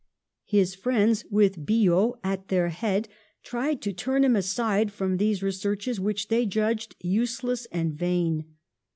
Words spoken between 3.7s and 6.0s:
to turn him aside from these researches,